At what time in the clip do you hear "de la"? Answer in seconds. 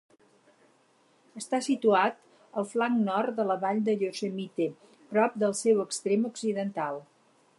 3.41-3.59